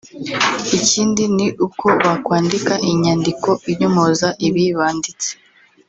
ikindi 0.77 1.23
ni 1.37 1.47
uko 1.65 1.87
bakwandika 2.03 2.73
inyandiko 2.91 3.49
inyomoza 3.71 4.27
ibi 4.47 4.63
banditse 4.77 5.29